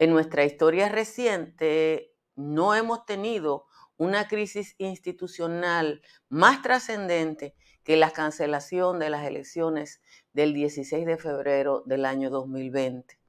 [0.02, 8.98] En nuestra historia reciente no hemos tenido una crisis institucional más trascendente que la cancelación
[8.98, 10.02] de las elecciones
[10.34, 13.20] del 16 de febrero del año 2020.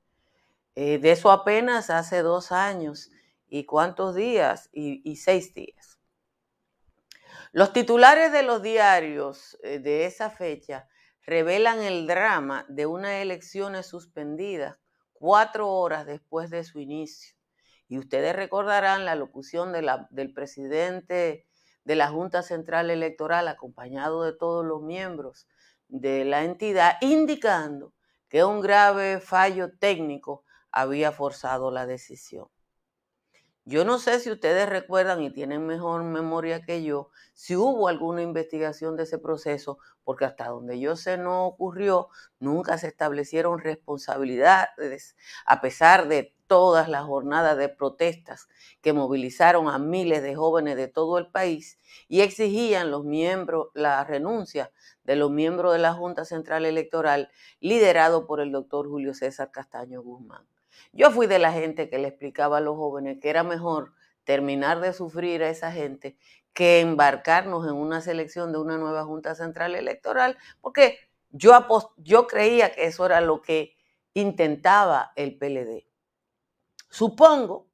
[0.74, 3.10] Eh, de eso apenas hace dos años.
[3.50, 4.70] ¿Y cuántos días?
[4.72, 5.98] y seis días.
[7.52, 10.88] Los titulares de los diarios eh, de esa fecha
[11.20, 14.81] revelan el drama de unas elecciones suspendidas
[15.22, 17.36] cuatro horas después de su inicio.
[17.86, 21.46] Y ustedes recordarán la locución del presidente
[21.84, 25.46] de la Junta Central Electoral, acompañado de todos los miembros
[25.86, 27.94] de la entidad, indicando
[28.28, 32.48] que un grave fallo técnico había forzado la decisión.
[33.64, 38.20] Yo no sé si ustedes recuerdan y tienen mejor memoria que yo, si hubo alguna
[38.20, 42.08] investigación de ese proceso, porque hasta donde yo sé no ocurrió,
[42.40, 48.48] nunca se establecieron responsabilidades, a pesar de todas las jornadas de protestas
[48.80, 54.02] que movilizaron a miles de jóvenes de todo el país y exigían los miembros la
[54.02, 54.72] renuncia
[55.04, 57.30] de los miembros de la Junta Central Electoral
[57.60, 60.46] liderado por el doctor Julio César Castaño Guzmán.
[60.92, 63.92] Yo fui de la gente que le explicaba a los jóvenes que era mejor
[64.24, 66.16] terminar de sufrir a esa gente
[66.52, 70.98] que embarcarnos en una selección de una nueva Junta Central Electoral, porque
[71.30, 71.52] yo,
[71.96, 73.74] yo creía que eso era lo que
[74.14, 75.86] intentaba el PLD.
[76.90, 77.70] Supongo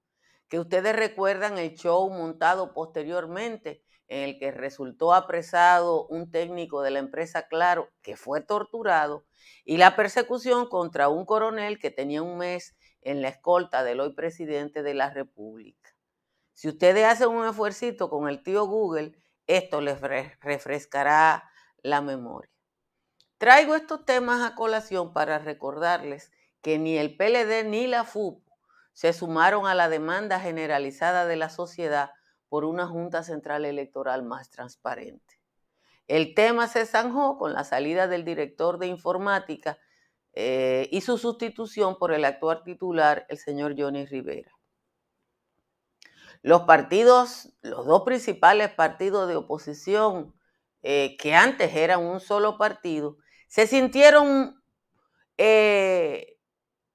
[0.48, 6.90] que ustedes recuerdan el show montado posteriormente en el que resultó apresado un técnico de
[6.90, 9.26] la empresa Claro que fue torturado
[9.64, 14.12] y la persecución contra un coronel que tenía un mes en la escolta del hoy
[14.12, 15.90] presidente de la República.
[16.54, 19.12] Si ustedes hacen un esfuerzo con el tío Google,
[19.46, 21.48] esto les refrescará
[21.82, 22.50] la memoria.
[23.38, 28.42] Traigo estos temas a colación para recordarles que ni el PLD ni la FUP
[28.92, 32.10] se sumaron a la demanda generalizada de la sociedad
[32.48, 35.38] por una Junta Central Electoral más transparente.
[36.08, 39.78] El tema se zanjó con la salida del director de informática
[40.34, 44.52] eh, y su sustitución por el actual titular, el señor Johnny Rivera.
[46.42, 50.34] Los partidos, los dos principales partidos de oposición,
[50.82, 53.16] eh, que antes eran un solo partido,
[53.48, 54.62] se sintieron
[55.36, 56.38] eh,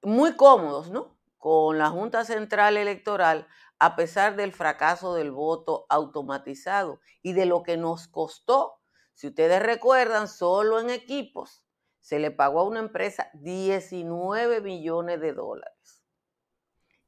[0.02, 1.18] muy cómodos, ¿no?
[1.36, 3.46] Con la Junta Central Electoral,
[3.78, 8.80] a pesar del fracaso del voto automatizado y de lo que nos costó.
[9.12, 11.63] Si ustedes recuerdan, solo en equipos
[12.04, 16.02] se le pagó a una empresa 19 millones de dólares.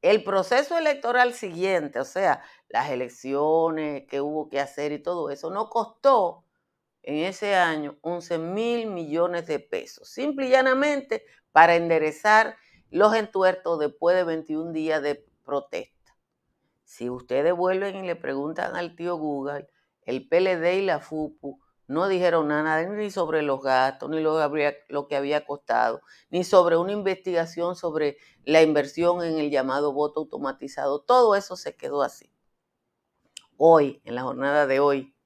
[0.01, 5.51] El proceso electoral siguiente, o sea, las elecciones que hubo que hacer y todo eso,
[5.51, 6.47] no costó
[7.03, 12.57] en ese año 11 mil millones de pesos, simple y llanamente para enderezar
[12.89, 16.17] los entuertos después de 21 días de protesta.
[16.85, 19.69] Si ustedes vuelven y le preguntan al tío Google,
[20.07, 24.39] el PLD y la FUPU no dijeron nada ni sobre los gastos, ni lo,
[24.89, 30.21] lo, que había costado, ni sobre una investigación sobre la inversión en el llamado voto
[30.21, 31.01] automatizado.
[31.01, 32.33] Todo eso se quedó así.
[33.57, 35.17] Hoy, en la jornada de hoy,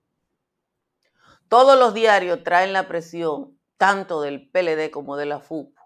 [1.49, 5.77] todos los diarios traen la presión, tanto del PLD como de la FUP,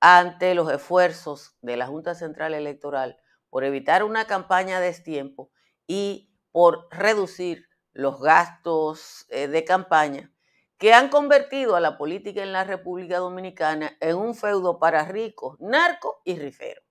[0.00, 3.18] ante los esfuerzos de la Junta Central Electoral
[3.50, 5.50] por evitar una campaña de destiempo
[5.86, 7.67] y por reducir
[7.98, 10.30] los gastos eh, de campaña
[10.78, 15.58] que han convertido a la política en la República Dominicana en un feudo para ricos,
[15.58, 16.84] narcos y riferos.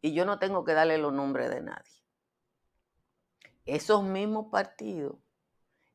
[0.00, 2.04] Y yo no tengo que darle los nombres de nadie.
[3.64, 5.16] Esos mismos partidos,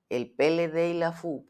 [0.09, 1.49] el PLD y la FUP,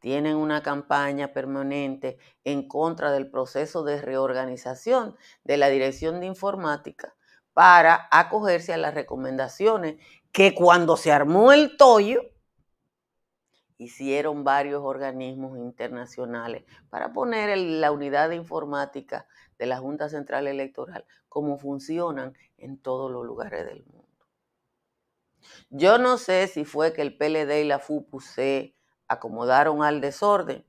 [0.00, 7.14] tienen una campaña permanente en contra del proceso de reorganización de la Dirección de Informática
[7.52, 9.96] para acogerse a las recomendaciones
[10.36, 12.20] que cuando se armó el tollo,
[13.78, 21.06] hicieron varios organismos internacionales para poner la unidad de informática de la Junta Central Electoral
[21.30, 24.26] como funcionan en todos los lugares del mundo.
[25.70, 28.76] Yo no sé si fue que el PLD y la FUPU se
[29.08, 30.66] acomodaron al desorden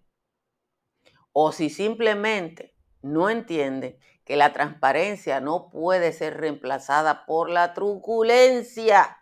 [1.33, 9.17] o si simplemente no entienden que la transparencia no puede ser reemplazada por la truculencia.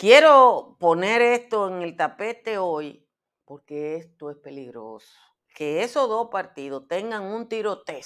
[0.00, 3.06] Quiero poner esto en el tapete hoy
[3.44, 5.14] porque esto es peligroso.
[5.54, 8.00] Que esos dos partidos tengan un tiroteo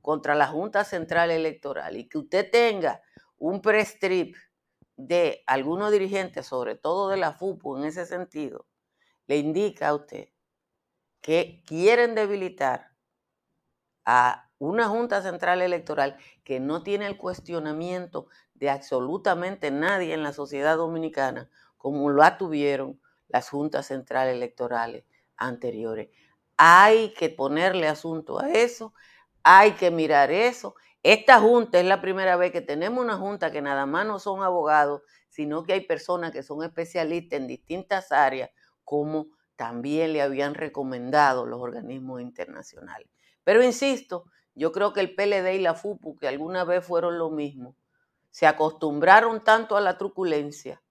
[0.00, 3.02] contra la Junta Central Electoral y que usted tenga
[3.36, 4.34] un pre-strip
[4.96, 8.66] de algunos dirigentes, sobre todo de la FUPU en ese sentido,
[9.26, 10.30] le indica a usted
[11.20, 12.92] que quieren debilitar
[14.06, 18.28] a una Junta Central Electoral que no tiene el cuestionamiento
[18.62, 25.04] de absolutamente nadie en la sociedad dominicana, como lo tuvieron las juntas centrales electorales
[25.36, 26.10] anteriores.
[26.56, 28.94] Hay que ponerle asunto a eso,
[29.42, 33.60] hay que mirar eso esta junta es la primera vez que tenemos una junta que
[33.60, 38.50] nada más no son abogados, sino que hay personas que son especialistas en distintas áreas,
[38.84, 39.26] como
[39.56, 43.08] también le habían recomendado los organismos internacionales.
[43.42, 47.30] Pero insisto, yo creo que el PLD y la FUPU, que alguna vez fueron lo
[47.30, 47.74] mismo,
[48.32, 50.82] se acostumbraron tanto a la truculencia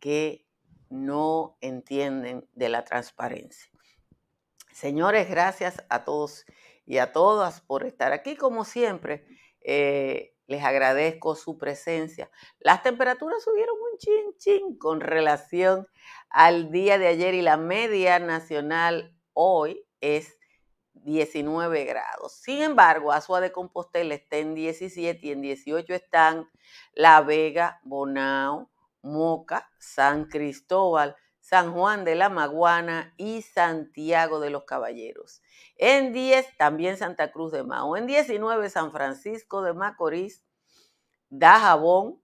[0.00, 0.46] que
[0.90, 3.70] no entienden de la transparencia.
[4.72, 6.44] Señores, gracias a todos
[6.84, 9.24] y a todas por estar aquí como siempre.
[9.60, 12.28] Eh, les agradezco su presencia.
[12.58, 15.86] Las temperaturas subieron un chin chin con relación
[16.28, 20.39] al día de ayer y la media nacional hoy es
[21.04, 22.32] 19 grados.
[22.32, 26.48] Sin embargo, Azua de Compostela está en 17 y en 18 están
[26.94, 28.70] La Vega, Bonao,
[29.02, 35.42] Moca, San Cristóbal, San Juan de la Maguana y Santiago de los Caballeros.
[35.76, 37.96] En 10 también Santa Cruz de Mao.
[37.96, 40.44] En 19 San Francisco de Macorís,
[41.28, 42.20] Dajabón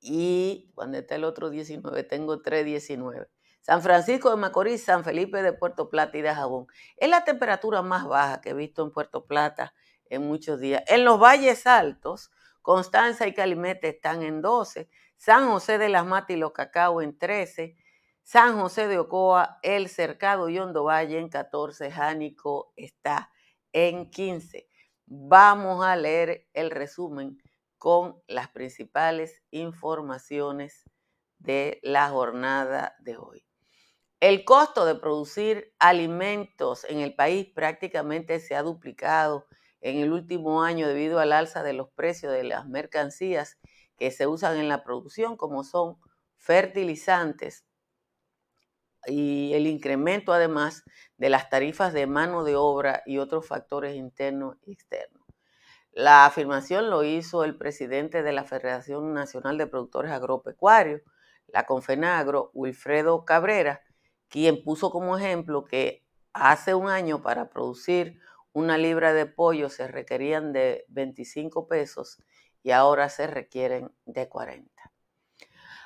[0.00, 3.33] y cuando está el otro 19, tengo 3 19.
[3.64, 6.66] San Francisco de Macorís, San Felipe de Puerto Plata y Dajabón.
[6.98, 9.72] Es la temperatura más baja que he visto en Puerto Plata
[10.04, 10.82] en muchos días.
[10.86, 12.30] En los valles altos,
[12.60, 17.16] Constanza y Calimete están en 12, San José de las Matas y los Cacao en
[17.16, 17.74] 13,
[18.22, 23.30] San José de Ocoa, El Cercado y Hondo Valle en 14, Jánico está
[23.72, 24.68] en 15.
[25.06, 27.38] Vamos a leer el resumen
[27.78, 30.84] con las principales informaciones
[31.38, 33.46] de la jornada de hoy.
[34.20, 39.46] El costo de producir alimentos en el país prácticamente se ha duplicado
[39.80, 43.58] en el último año debido al alza de los precios de las mercancías
[43.98, 45.98] que se usan en la producción, como son
[46.38, 47.64] fertilizantes,
[49.06, 50.84] y el incremento además
[51.18, 55.22] de las tarifas de mano de obra y otros factores internos y externos.
[55.92, 61.02] La afirmación lo hizo el presidente de la Federación Nacional de Productores Agropecuarios,
[61.46, 63.82] la Confenagro, Wilfredo Cabrera,
[64.34, 68.18] quien puso como ejemplo que hace un año para producir
[68.52, 72.18] una libra de pollo se requerían de 25 pesos
[72.60, 74.68] y ahora se requieren de 40.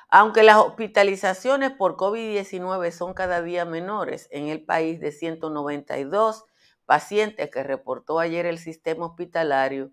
[0.09, 6.45] Aunque las hospitalizaciones por COVID-19 son cada día menores en el país de 192
[6.87, 9.91] pacientes que reportó ayer el sistema hospitalario,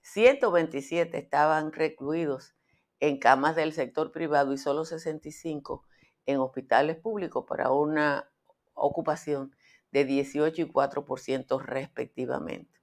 [0.00, 2.54] 127 estaban recluidos
[3.00, 5.84] en camas del sector privado y solo 65
[6.28, 8.30] en hospitales públicos para una
[8.74, 9.56] ocupación
[9.90, 12.78] de 18 y 4% respectivamente.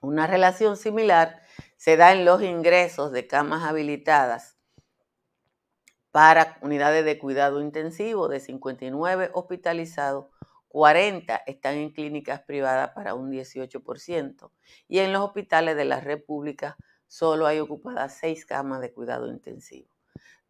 [0.00, 1.42] Una relación similar
[1.76, 4.56] se da en los ingresos de camas habilitadas
[6.10, 10.26] para unidades de cuidado intensivo de 59 hospitalizados,
[10.68, 14.50] 40 están en clínicas privadas para un 18%
[14.88, 16.78] y en los hospitales de la República
[17.08, 19.93] solo hay ocupadas 6 camas de cuidado intensivo.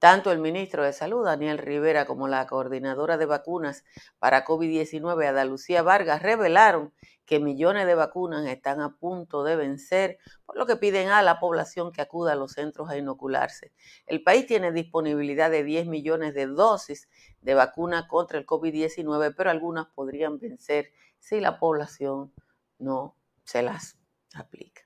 [0.05, 3.85] Tanto el ministro de Salud, Daniel Rivera, como la coordinadora de vacunas
[4.19, 6.93] para COVID-19, Ada Lucía Vargas, revelaron
[7.25, 11.41] que millones de vacunas están a punto de vencer, por lo que piden a la
[11.41, 13.73] población que acuda a los centros a inocularse.
[14.05, 17.09] El país tiene disponibilidad de 10 millones de dosis
[17.41, 22.31] de vacuna contra el COVID-19, pero algunas podrían vencer si la población
[22.79, 23.97] no se las
[24.35, 24.84] aplica.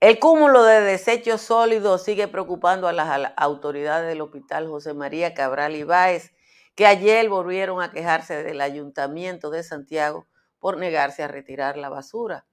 [0.00, 5.74] El cúmulo de desechos sólidos sigue preocupando a las autoridades del Hospital José María Cabral
[5.74, 6.34] Ibáez,
[6.74, 10.26] que ayer volvieron a quejarse del Ayuntamiento de Santiago
[10.58, 12.44] por negarse a retirar la basura.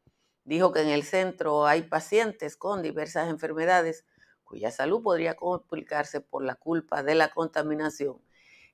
[0.46, 4.06] Dijo que en el centro hay pacientes con diversas enfermedades
[4.46, 8.22] cuya salud podría complicarse por la culpa de la contaminación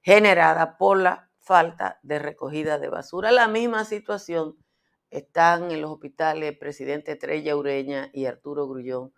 [0.04, 3.32] generada por la falta de recogida de basura.
[3.32, 4.58] La misma situación
[5.12, 9.14] están en los hospitales Presidente Trella Ureña y Arturo Grullón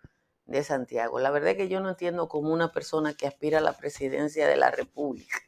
[0.46, 1.18] de Santiago.
[1.18, 4.48] La verdad es que yo no entiendo cómo una persona que aspira a la presidencia
[4.48, 5.38] de la República,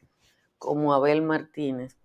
[0.57, 1.97] como Abel Martínez,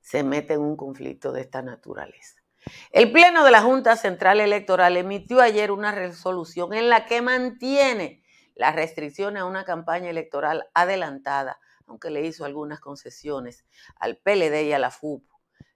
[0.00, 2.42] se mete en un conflicto de esta naturaleza.
[2.90, 8.22] El Pleno de la Junta Central Electoral emitió ayer una resolución en la que mantiene
[8.54, 13.64] las restricciones a una campaña electoral adelantada, aunque le hizo algunas concesiones
[13.96, 15.31] al PLD y a la FUP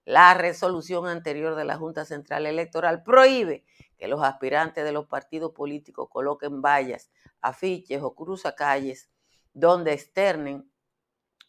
[0.06, 3.64] la resolución anterior de la Junta Central Electoral prohíbe
[3.98, 7.10] que los aspirantes de los partidos políticos coloquen vallas,
[7.40, 9.10] afiches o cruzacalles
[9.52, 10.70] donde externen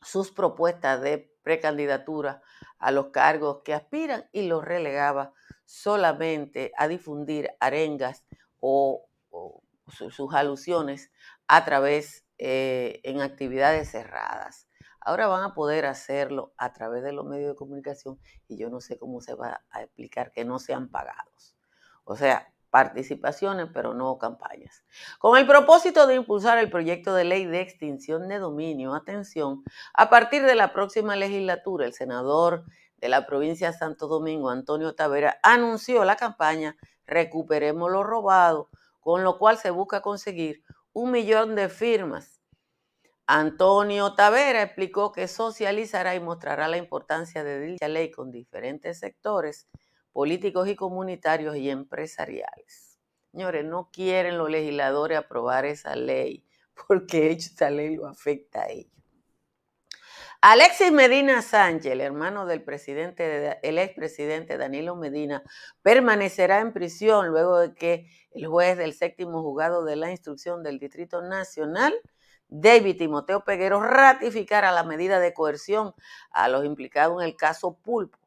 [0.02, 2.42] sus propuestas de precandidatura
[2.80, 5.34] a los cargos que aspiran y los relegaba
[5.66, 8.26] solamente a difundir arengas
[8.60, 9.04] o,
[9.88, 11.12] sus alusiones
[11.48, 14.66] a través eh, en actividades cerradas.
[15.08, 18.82] Ahora van a poder hacerlo a través de los medios de comunicación y yo no
[18.82, 21.56] sé cómo se va a explicar que no sean pagados.
[22.04, 24.84] O sea, participaciones, pero no campañas.
[25.18, 30.10] Con el propósito de impulsar el proyecto de ley de extinción de dominio, atención, a
[30.10, 32.66] partir de la próxima legislatura, el senador
[32.98, 39.24] de la provincia de Santo Domingo, Antonio Tavera, anunció la campaña Recuperemos lo robado, con
[39.24, 42.37] lo cual se busca conseguir un millón de firmas
[43.29, 49.67] Antonio Tavera explicó que socializará y mostrará la importancia de dicha ley con diferentes sectores
[50.13, 52.98] políticos y comunitarios y empresariales.
[53.34, 56.46] Señores, no quieren los legisladores aprobar esa ley
[56.88, 58.93] porque esa ley lo afecta a ellos.
[60.39, 65.43] Alexis Medina Sánchez, el hermano del presidente, el expresidente Danilo Medina,
[65.81, 70.79] permanecerá en prisión luego de que el juez del séptimo juzgado de la instrucción del
[70.79, 71.93] Distrito Nacional
[72.50, 75.94] David Timoteo Peguero ratificara la medida de coerción
[76.32, 78.18] a los implicados en el caso Pulpo.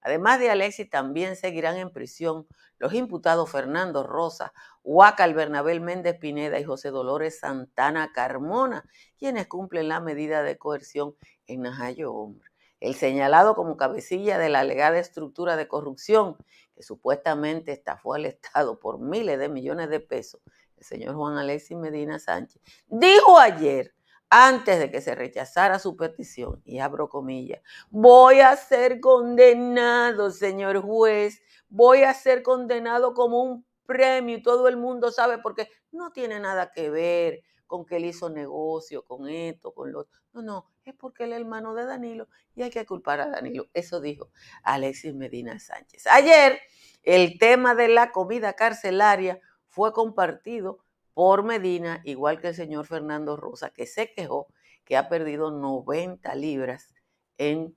[0.00, 2.46] Además de Alexis, también seguirán en prisión
[2.78, 8.84] los imputados Fernando Rosa, Huacal Bernabel Méndez Pineda y José Dolores Santana Carmona,
[9.18, 11.14] quienes cumplen la medida de coerción
[11.46, 12.48] en Najayo Hombre.
[12.80, 16.36] El señalado como cabecilla de la alegada estructura de corrupción
[16.74, 20.40] que supuestamente estafó al Estado por miles de millones de pesos
[20.78, 23.94] el señor Juan Alexis Medina Sánchez, dijo ayer,
[24.30, 30.80] antes de que se rechazara su petición, y abro comillas, voy a ser condenado, señor
[30.82, 36.12] juez, voy a ser condenado como un premio y todo el mundo sabe porque no
[36.12, 40.70] tiene nada que ver con que él hizo negocio, con esto, con lo No, no,
[40.84, 43.68] es porque él es hermano de Danilo y hay que culpar a Danilo.
[43.72, 44.30] Eso dijo
[44.62, 46.06] Alexis Medina Sánchez.
[46.06, 46.60] Ayer,
[47.02, 49.40] el tema de la comida carcelaria
[49.78, 50.80] fue compartido
[51.14, 54.48] por Medina, igual que el señor Fernando Rosa, que se quejó
[54.84, 56.92] que ha perdido 90 libras
[57.36, 57.76] en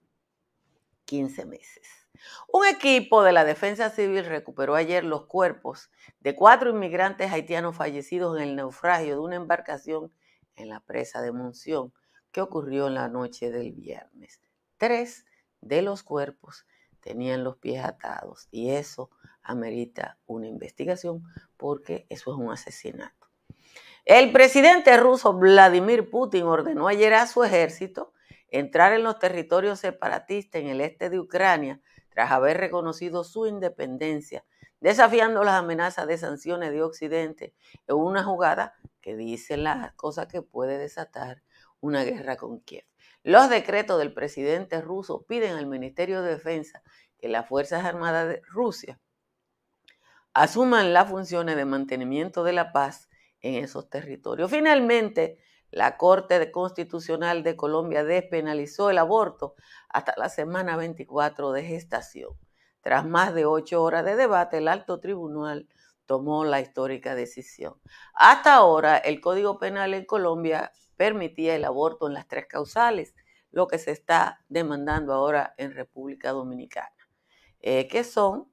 [1.05, 1.88] 15 meses.
[2.51, 5.91] Un equipo de la Defensa Civil recuperó ayer los cuerpos
[6.22, 10.12] de cuatro inmigrantes haitianos fallecidos en el naufragio de una embarcación
[10.55, 11.93] en la presa de Monción
[12.31, 14.41] que ocurrió en la noche del viernes.
[14.77, 15.27] Tres
[15.62, 16.65] de los cuerpos
[17.00, 19.12] tenían los pies atados y eso
[19.43, 21.24] amerita una investigación
[21.57, 23.27] porque eso es un asesinato.
[24.05, 28.13] El presidente ruso Vladimir Putin ordenó ayer a su ejército
[28.48, 34.43] entrar en los territorios separatistas en el este de Ucrania tras haber reconocido su independencia,
[34.79, 37.53] desafiando las amenazas de sanciones de Occidente
[37.88, 41.43] en una jugada que dice las cosas que puede desatar
[41.79, 42.86] una guerra con Kiev.
[43.24, 46.81] Los decretos del presidente ruso piden al Ministerio de Defensa
[47.19, 49.00] que las Fuerzas Armadas de Rusia
[50.33, 53.09] asuman las funciones de mantenimiento de la paz
[53.41, 54.51] en esos territorios.
[54.51, 55.38] Finalmente,
[55.71, 59.55] la Corte Constitucional de Colombia despenalizó el aborto
[59.89, 62.31] hasta la semana 24 de gestación.
[62.81, 65.67] Tras más de ocho horas de debate, el alto tribunal
[66.05, 67.75] tomó la histórica decisión.
[68.13, 73.15] Hasta ahora, el Código Penal en Colombia permitía el aborto en las tres causales,
[73.51, 76.95] lo que se está demandando ahora en República Dominicana,
[77.61, 78.51] eh, que son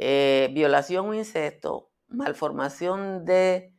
[0.00, 3.74] eh, violación o incesto, malformación de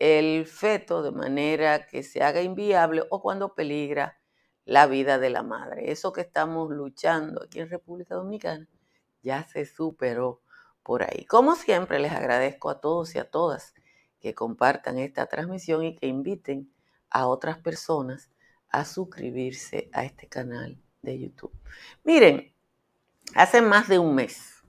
[0.00, 4.18] el feto de manera que se haga inviable o cuando peligra
[4.64, 5.92] la vida de la madre.
[5.92, 8.68] Eso que estamos luchando aquí en República Dominicana
[9.22, 10.42] ya se superó
[10.82, 11.24] por ahí.
[11.26, 13.72] Como siempre, les agradezco a todos y a todas
[14.18, 16.72] que compartan esta transmisión y que inviten
[17.10, 18.28] a otras personas
[18.70, 21.52] a suscribirse a este canal de YouTube.
[22.02, 22.52] Miren,
[23.36, 24.59] hace más de un mes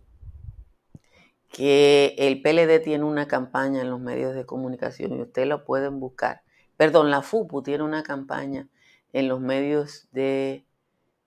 [1.52, 6.00] que el PLD tiene una campaña en los medios de comunicación y ustedes lo pueden
[6.00, 6.44] buscar.
[6.78, 8.70] Perdón, la FUPU tiene una campaña
[9.14, 10.66] en los medios de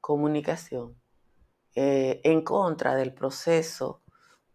[0.00, 0.96] comunicación
[1.74, 4.00] eh, en contra del proceso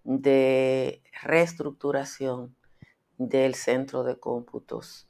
[0.03, 2.55] de reestructuración
[3.17, 5.07] del centro de cómputos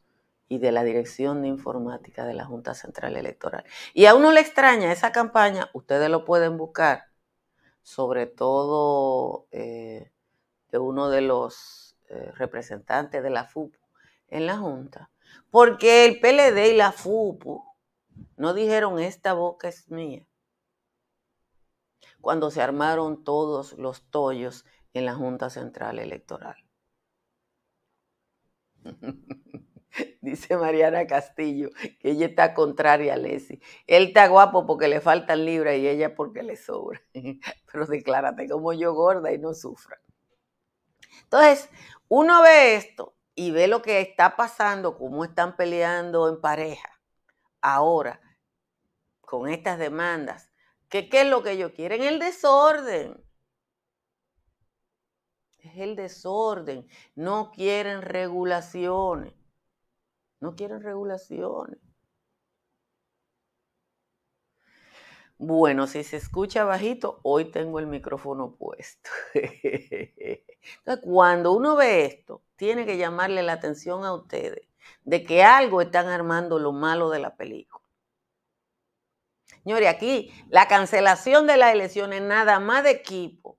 [0.50, 3.64] y de la Dirección de Informática de la Junta Central Electoral.
[3.94, 7.06] Y a uno le extraña esa campaña, ustedes lo pueden buscar,
[7.84, 10.12] sobre todo eh,
[10.72, 13.78] de uno de los eh, representantes de la FUPU
[14.28, 15.10] en la Junta,
[15.50, 17.64] porque el PLD y la FUPU
[18.38, 20.26] no dijeron esta boca es mía
[22.22, 26.58] cuando se armaron todos los tollos en la Junta Central Electoral.
[30.22, 33.62] Dice Mariana Castillo que ella está contraria a Leslie.
[33.88, 37.02] Él está guapo porque le faltan libras y ella porque le sobra.
[37.72, 40.00] Pero declárate como yo gorda y no sufra.
[41.24, 41.70] Entonces,
[42.08, 46.90] uno ve esto y ve lo que está pasando, cómo están peleando en pareja
[47.62, 48.22] ahora
[49.22, 50.52] con estas demandas.
[50.90, 52.02] ¿Qué es lo que ellos quieren?
[52.02, 53.24] El desorden.
[55.60, 56.88] Es el desorden.
[57.16, 59.34] No quieren regulaciones.
[60.40, 61.80] No quieren regulaciones.
[65.42, 69.10] Bueno, si se escucha bajito, hoy tengo el micrófono puesto.
[69.34, 70.44] Entonces,
[71.02, 74.68] cuando uno ve esto, tiene que llamarle la atención a ustedes
[75.04, 77.82] de que algo están armando lo malo de la película.
[79.64, 83.58] Señores, aquí la cancelación de las elecciones, nada más de equipo,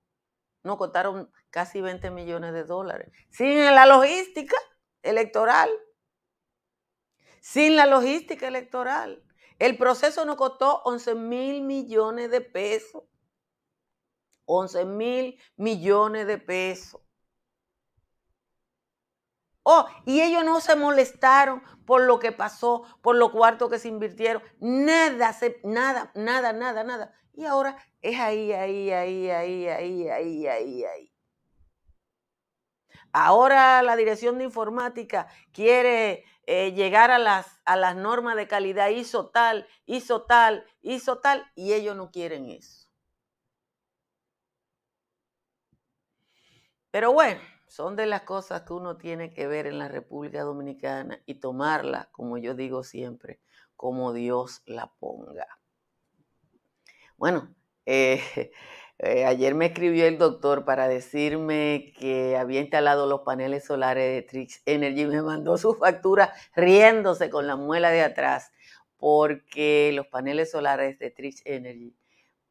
[0.61, 3.11] nos costaron casi 20 millones de dólares.
[3.31, 4.55] Sin la logística
[5.01, 5.71] electoral.
[7.39, 9.23] Sin la logística electoral.
[9.61, 13.03] El proceso nos costó 11 mil millones de pesos.
[14.45, 16.99] 11 mil millones de pesos.
[19.61, 23.87] Oh, y ellos no se molestaron por lo que pasó, por los cuartos que se
[23.87, 24.41] invirtieron.
[24.59, 25.31] Nada,
[25.63, 27.13] nada, nada, nada, nada.
[27.33, 31.13] Y ahora es ahí, ahí, ahí, ahí, ahí, ahí, ahí, ahí.
[33.13, 38.89] Ahora la dirección de informática quiere eh, llegar a las, a las normas de calidad,
[38.89, 42.89] hizo tal, hizo tal, hizo tal, y ellos no quieren eso.
[46.91, 51.21] Pero bueno, son de las cosas que uno tiene que ver en la República Dominicana
[51.25, 53.39] y tomarla, como yo digo siempre,
[53.75, 55.47] como Dios la ponga.
[57.17, 57.53] Bueno,
[57.85, 58.51] eh,
[59.03, 64.21] Eh, ayer me escribió el doctor para decirme que había instalado los paneles solares de
[64.21, 68.51] Trix Energy me mandó su factura riéndose con la muela de atrás
[68.97, 71.95] porque los paneles solares de Trix Energy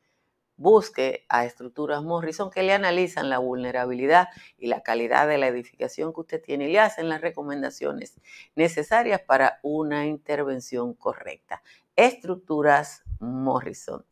[0.61, 6.13] busque a estructuras Morrison que le analizan la vulnerabilidad y la calidad de la edificación
[6.13, 8.21] que usted tiene y le hacen las recomendaciones
[8.55, 11.63] necesarias para una intervención correcta.
[11.95, 14.05] Estructuras Morrison.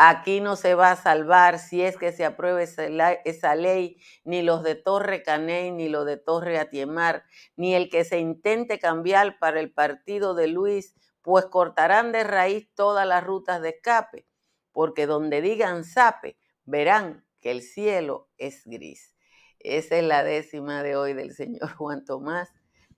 [0.00, 4.62] Aquí no se va a salvar si es que se apruebe esa ley, ni los
[4.62, 7.24] de Torre Caney, ni los de Torre Atiemar,
[7.56, 12.72] ni el que se intente cambiar para el partido de Luis, pues cortarán de raíz
[12.76, 14.24] todas las rutas de escape,
[14.70, 19.16] porque donde digan sape, verán que el cielo es gris.
[19.58, 22.50] Esa es la décima de hoy del señor Juan Tomás.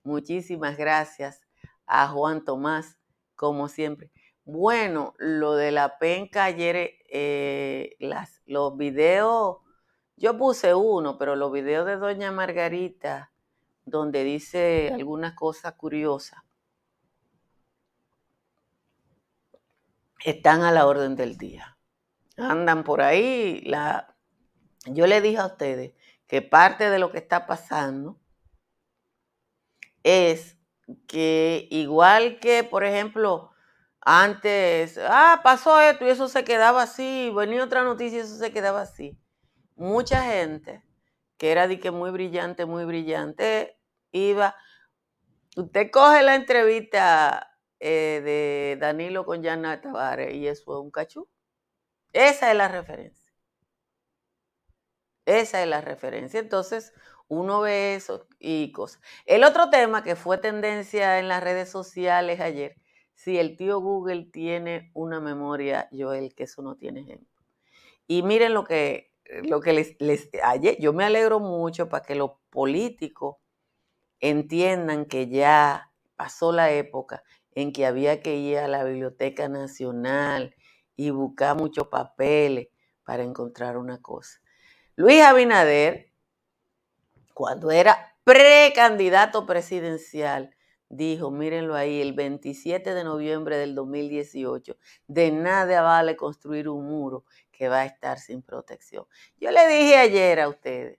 [0.03, 1.41] Muchísimas gracias
[1.87, 2.99] a Juan Tomás,
[3.37, 4.11] como siempre.
[4.45, 9.59] Bueno, lo de la penca ayer, eh, las, los videos,
[10.17, 13.33] yo puse uno, pero los videos de Doña Margarita,
[13.85, 16.43] donde dice algunas cosas curiosas,
[20.25, 21.79] están a la orden del día.
[22.37, 23.61] Andan por ahí.
[23.63, 24.15] La...
[24.87, 25.95] Yo le dije a ustedes
[26.27, 28.19] que parte de lo que está pasando
[30.03, 30.59] es
[31.07, 33.51] que igual que, por ejemplo,
[34.03, 38.53] antes, ah, pasó esto y eso se quedaba así, venía otra noticia y eso se
[38.53, 39.19] quedaba así.
[39.77, 40.83] Mucha gente
[41.37, 43.79] que era que muy brillante, muy brillante,
[44.13, 44.57] iba.
[45.57, 51.29] Usted coge la entrevista eh, de Danilo con Yana Tavares y eso es un cachú.
[52.13, 53.33] Esa es la referencia.
[55.27, 56.41] Esa es la referencia.
[56.41, 56.93] Entonces,
[57.29, 59.01] uno ve eso y cosas.
[59.27, 62.77] El otro tema que fue tendencia en las redes sociales ayer
[63.23, 67.29] si el tío Google tiene una memoria, Joel, que eso no tiene ejemplo.
[68.07, 72.15] Y miren lo que, lo que les, les ayer, yo me alegro mucho para que
[72.15, 73.37] los políticos
[74.21, 77.23] entiendan que ya pasó la época
[77.55, 80.57] en que había que ir a la Biblioteca Nacional
[80.97, 82.69] y buscar muchos papeles
[83.05, 84.41] para encontrar una cosa.
[84.97, 86.11] Luis Abinader,
[87.35, 90.55] cuando era precandidato presidencial,
[90.91, 94.77] dijo, mírenlo ahí, el 27 de noviembre del 2018,
[95.07, 99.07] de nada vale construir un muro que va a estar sin protección.
[99.39, 100.99] Yo le dije ayer a ustedes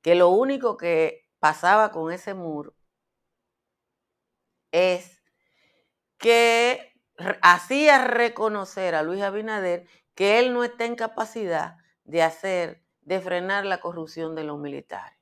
[0.00, 2.74] que lo único que pasaba con ese muro
[4.72, 5.22] es
[6.16, 6.94] que
[7.42, 13.66] hacía reconocer a Luis Abinader que él no está en capacidad de hacer, de frenar
[13.66, 15.19] la corrupción de los militares.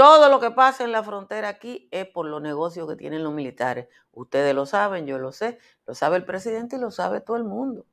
[0.00, 3.34] Todo lo que pasa en la frontera aquí es por los negocios que tienen los
[3.34, 3.86] militares.
[4.12, 7.44] Ustedes lo saben, yo lo sé, lo sabe el presidente y lo sabe todo el
[7.44, 7.84] mundo.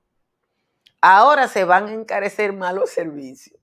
[1.01, 3.59] Ahora se van a encarecer más los servicios.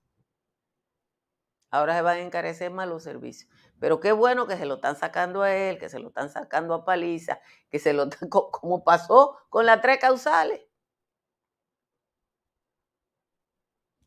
[1.71, 3.49] Ahora se van a encarecer más los servicios.
[3.79, 6.75] Pero qué bueno que se lo están sacando a él, que se lo están sacando
[6.75, 7.39] a Paliza,
[7.71, 10.61] que se lo como pasó con las tres causales.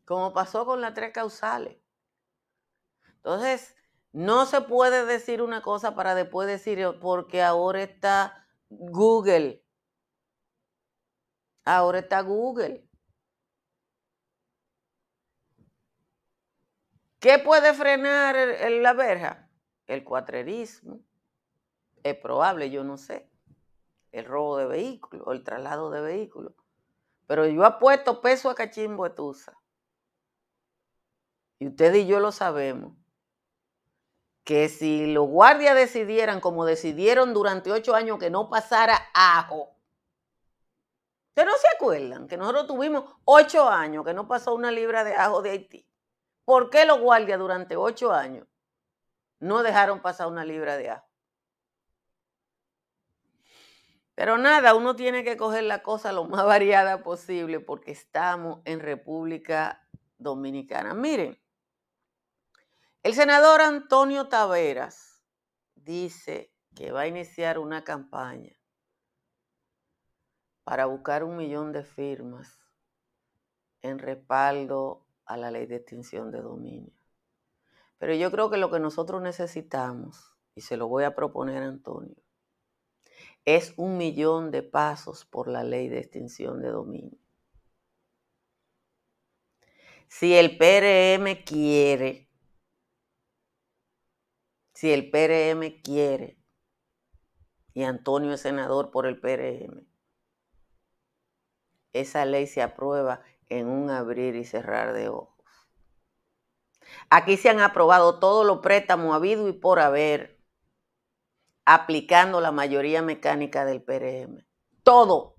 [0.05, 1.75] Como pasó con las tres causales.
[3.17, 3.75] Entonces,
[4.11, 9.63] no se puede decir una cosa para después decir, porque ahora está Google.
[11.63, 12.87] Ahora está Google.
[17.19, 18.35] ¿Qué puede frenar
[18.71, 19.49] la verja?
[19.85, 21.01] El cuatrerismo.
[22.01, 23.29] Es probable, yo no sé.
[24.11, 26.53] El robo de vehículos, el traslado de vehículos.
[27.27, 29.61] Pero yo apuesto peso a cachimbo etusa.
[31.59, 32.98] Y usted y yo lo sabemos
[34.49, 39.75] que si los guardias decidieran, como decidieron durante ocho años, que no pasara ajo,
[41.27, 45.13] ¿ustedes no se acuerdan que nosotros tuvimos ocho años que no pasó una libra de
[45.13, 45.87] ajo de Haití?
[46.45, 48.47] ¿Por qué los guardias durante ocho años
[49.39, 51.07] no dejaron pasar una libra de ajo?
[54.15, 58.79] Pero nada, uno tiene que coger la cosa lo más variada posible porque estamos en
[58.79, 60.95] República Dominicana.
[60.95, 61.39] Miren,
[63.03, 65.23] el senador Antonio Taveras
[65.75, 68.53] dice que va a iniciar una campaña
[70.63, 72.59] para buscar un millón de firmas
[73.81, 76.93] en respaldo a la ley de extinción de dominio.
[77.97, 81.67] Pero yo creo que lo que nosotros necesitamos, y se lo voy a proponer a
[81.67, 82.15] Antonio,
[83.45, 87.17] es un millón de pasos por la ley de extinción de dominio.
[90.07, 92.28] Si el PRM quiere,
[94.79, 96.37] si el PRM quiere,
[97.73, 99.85] y Antonio es senador por el PRM,
[101.91, 105.43] esa ley se aprueba en un abrir y cerrar de ojos.
[107.09, 110.41] Aquí se han aprobado todos los préstamos habido y por haber
[111.65, 114.45] aplicando la mayoría mecánica del PRM.
[114.83, 115.35] Todo.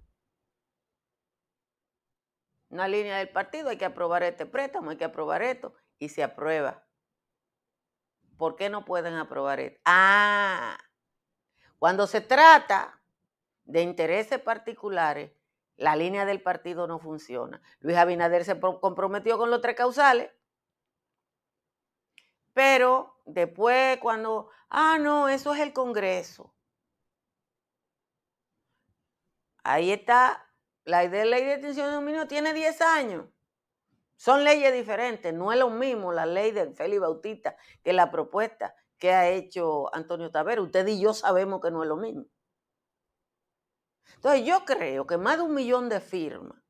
[2.68, 6.22] Una línea del partido, hay que aprobar este préstamo, hay que aprobar esto, y se
[6.22, 6.86] aprueba.
[8.40, 9.78] ¿Por qué no pueden aprobar esto?
[9.84, 10.78] Ah,
[11.78, 13.02] cuando se trata
[13.64, 15.32] de intereses particulares,
[15.76, 17.60] la línea del partido no funciona.
[17.80, 20.30] Luis Abinader se comprometió con los tres causales,
[22.54, 26.54] pero después cuando Ah, no, eso es el Congreso.
[29.64, 30.46] Ahí está,
[30.84, 33.26] la ley de extinción de dominio tiene 10 años.
[34.20, 38.74] Son leyes diferentes, no es lo mismo la ley de Félix Bautista que la propuesta
[38.98, 40.60] que ha hecho Antonio Tavera.
[40.60, 42.26] Usted y yo sabemos que no es lo mismo.
[44.16, 46.62] Entonces yo creo que más de un millón de firmas,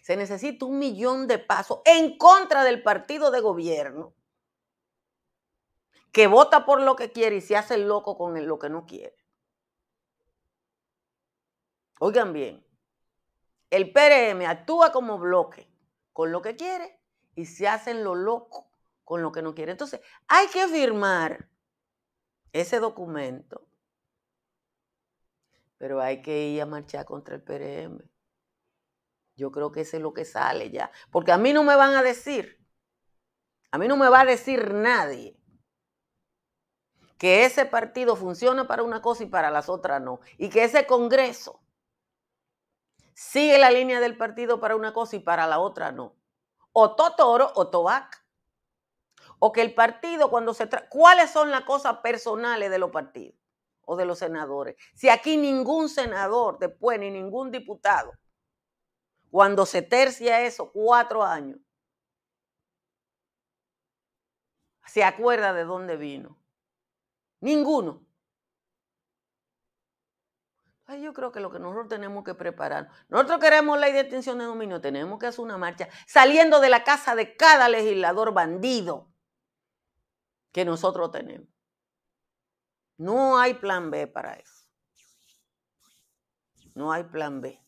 [0.00, 4.14] se necesita un millón de pasos en contra del partido de gobierno
[6.12, 9.18] que vota por lo que quiere y se hace loco con lo que no quiere.
[12.00, 12.66] Oigan bien,
[13.68, 15.68] el PRM actúa como bloque
[16.18, 17.00] con lo que quiere
[17.36, 18.72] y se hacen lo loco
[19.04, 19.70] con lo que no quiere.
[19.70, 21.48] Entonces, hay que firmar
[22.50, 23.68] ese documento,
[25.76, 28.02] pero hay que ir a marchar contra el PRM.
[29.36, 31.94] Yo creo que ese es lo que sale ya, porque a mí no me van
[31.94, 32.66] a decir,
[33.70, 35.40] a mí no me va a decir nadie
[37.16, 40.18] que ese partido funciona para una cosa y para las otras no.
[40.36, 41.62] Y que ese Congreso
[43.18, 46.14] sigue la línea del partido para una cosa y para la otra no.
[46.72, 48.24] O Totoro o Tobac.
[49.40, 50.68] O que el partido cuando se...
[50.68, 50.88] trata...
[50.88, 53.36] ¿Cuáles son las cosas personales de los partidos
[53.82, 54.76] o de los senadores?
[54.94, 58.12] Si aquí ningún senador después ni ningún diputado,
[59.32, 61.58] cuando se tercia eso, cuatro años,
[64.86, 66.38] se acuerda de dónde vino.
[67.40, 68.07] Ninguno.
[70.96, 74.80] Yo creo que lo que nosotros tenemos que preparar, nosotros queremos la extinción de dominio,
[74.80, 79.12] tenemos que hacer una marcha saliendo de la casa de cada legislador bandido
[80.52, 81.48] que nosotros tenemos.
[82.96, 84.66] No hay plan B para eso.
[86.74, 87.62] No hay plan B.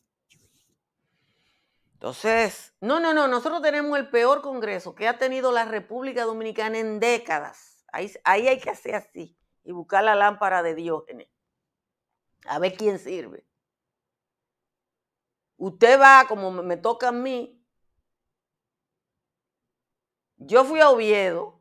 [1.92, 6.78] Entonces, no, no, no, nosotros tenemos el peor Congreso que ha tenido la República Dominicana
[6.78, 7.84] en décadas.
[7.92, 11.28] Ahí, ahí hay que hacer así y buscar la lámpara de Diógenes.
[12.46, 13.44] A ver quién sirve.
[15.56, 17.62] Usted va, como me toca a mí.
[20.36, 21.60] Yo fui a Oviedo.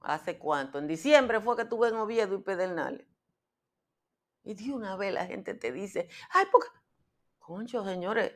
[0.00, 0.78] ¿Hace cuánto?
[0.78, 3.06] En diciembre fue que estuve en Oviedo y Pedernales.
[4.44, 6.68] Y de una vez la gente te dice, ay, porque,
[7.38, 8.32] concho, señores,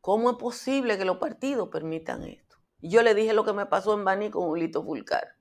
[0.00, 2.56] ¿cómo es posible que los partidos permitan esto?
[2.80, 5.37] Y yo le dije lo que me pasó en Bani con Julito Fulcar.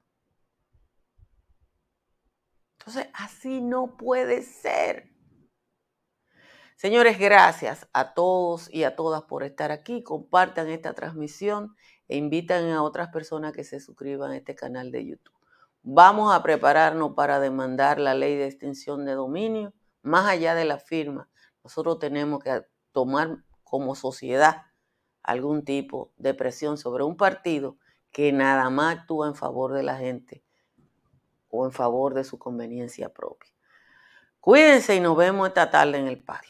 [2.87, 5.11] Entonces, así no puede ser.
[6.77, 10.03] Señores, gracias a todos y a todas por estar aquí.
[10.03, 11.75] Compartan esta transmisión
[12.07, 15.35] e invitan a otras personas que se suscriban a este canal de YouTube.
[15.81, 19.73] Vamos a prepararnos para demandar la ley de extinción de dominio.
[20.01, 21.29] Más allá de la firma,
[21.65, 22.61] nosotros tenemos que
[22.93, 24.61] tomar como sociedad
[25.23, 27.75] algún tipo de presión sobre un partido
[28.11, 30.46] que nada más actúa en favor de la gente
[31.49, 33.51] o en favor de su conveniencia propia.
[34.39, 36.49] Cuídense y nos vemos esta tarde en el patio.